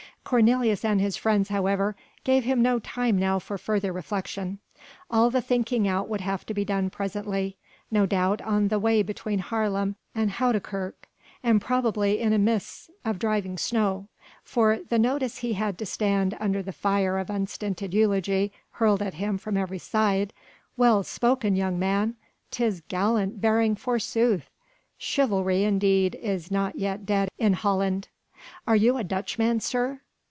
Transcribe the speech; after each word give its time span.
Cornelius 0.23 0.85
and 0.85 1.01
his 1.01 1.17
friends, 1.17 1.49
however, 1.49 1.93
gave 2.23 2.45
him 2.45 2.61
no 2.61 2.79
time 2.79 3.17
now 3.19 3.37
for 3.37 3.57
further 3.57 3.91
reflection. 3.91 4.59
All 5.09 5.29
the 5.29 5.41
thinking 5.41 5.89
out 5.89 6.07
would 6.07 6.21
have 6.21 6.45
to 6.45 6.53
be 6.53 6.63
done 6.63 6.89
presently 6.89 7.57
no 7.89 8.05
doubt 8.05 8.39
on 8.43 8.69
the 8.69 8.79
way 8.79 9.03
between 9.03 9.39
Haarlem 9.39 9.95
and 10.15 10.31
Houdekerk, 10.31 11.09
and 11.43 11.59
probably 11.59 12.21
in 12.21 12.31
a 12.31 12.37
mist 12.39 12.91
of 13.03 13.19
driving 13.19 13.57
snow 13.57 14.07
for 14.41 14.79
the 14.87 14.97
nonce 14.97 15.39
he 15.39 15.53
had 15.53 15.77
to 15.79 15.85
stand 15.85 16.37
under 16.39 16.61
the 16.63 16.71
fire 16.71 17.17
of 17.17 17.29
unstinted 17.29 17.93
eulogy 17.93 18.53
hurled 18.73 19.01
at 19.01 19.15
him 19.15 19.37
from 19.37 19.57
every 19.57 19.79
side. 19.79 20.31
"Well 20.77 21.03
spoken, 21.03 21.57
young 21.57 21.77
man!" 21.77 22.15
"'Tis 22.51 22.83
gallant 22.87 23.41
bearing 23.41 23.75
forsooth!" 23.75 24.49
"Chivalry, 24.97 25.63
indeed, 25.65 26.15
is 26.21 26.49
not 26.49 26.77
yet 26.77 27.05
dead 27.05 27.27
in 27.37 27.51
Holland." 27.51 28.07
"Are 28.65 28.77
you 28.77 28.95
a 28.95 29.03
Dutchman, 29.03 29.59
sir?" 29.59 29.99